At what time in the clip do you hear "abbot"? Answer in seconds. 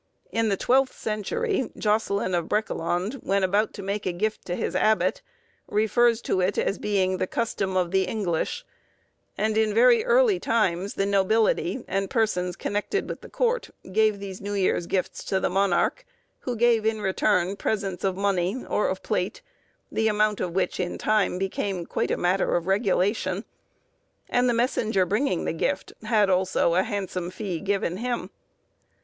4.75-5.21